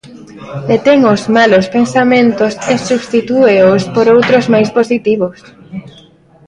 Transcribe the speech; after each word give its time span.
Detén 0.69 0.99
os 1.13 1.21
"malos 1.35 1.65
pensamentos" 1.75 2.53
e 2.73 2.75
"substitúeos 2.89 3.81
por 3.95 4.05
outros 4.15 4.43
máis 4.53 4.69
positivos". 4.77 5.37